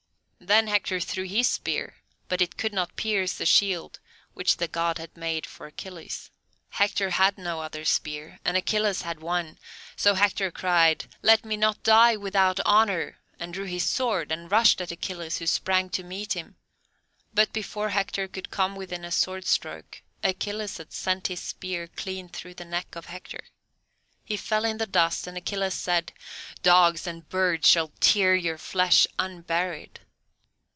[0.43, 1.97] Then Hector threw his spear,
[2.27, 3.99] but it could not pierce the shield
[4.33, 6.31] which the God had made for Achilles.
[6.69, 9.59] Hector had no other spear, and Achilles had one,
[9.95, 14.81] so Hector cried, "Let me not die without honour!" and drew his sword, and rushed
[14.81, 16.55] at Achilles, who sprang to meet him,
[17.33, 22.27] but before Hector could come within a sword stroke Achilles had sent his spear clean
[22.27, 23.43] through the neck of Hector.
[24.25, 26.11] He fell in the dust and Achilles said,
[26.63, 29.99] "Dogs and birds shall tear your flesh unburied."